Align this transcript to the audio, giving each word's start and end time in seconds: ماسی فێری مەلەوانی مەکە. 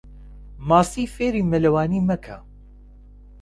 ماسی 0.67 1.05
فێری 1.15 1.43
مەلەوانی 1.51 2.05
مەکە. 2.09 2.37